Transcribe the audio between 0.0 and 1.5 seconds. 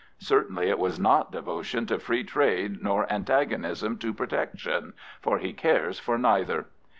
Certainly it was not